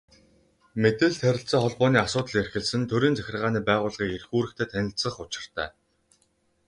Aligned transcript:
Мэдээлэл, 0.81 1.23
харилцаа 1.27 1.59
холбооны 1.63 1.97
асуудал 2.05 2.39
эрхэлсэн 2.41 2.81
төрийн 2.89 3.15
захиргааны 3.17 3.61
байгууллагын 3.69 4.13
эрх 4.17 4.27
үүрэгтэй 4.35 4.67
танилцах 4.69 5.15
учиртай. 5.25 5.69